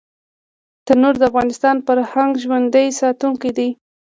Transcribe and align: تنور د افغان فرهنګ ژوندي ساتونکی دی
تنور 0.85 1.13
د 1.19 1.23
افغان 1.29 1.77
فرهنګ 1.87 2.31
ژوندي 2.43 2.87
ساتونکی 2.99 3.51
دی 3.57 3.69